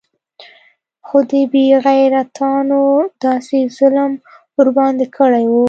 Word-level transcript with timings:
خو 1.07 1.17
دې 1.29 1.41
بې 1.51 1.65
غيرتانو 1.85 2.83
داسې 3.23 3.57
ظلم 3.77 4.11
ورباندې 4.57 5.05
کړى 5.17 5.43
و. 5.49 5.53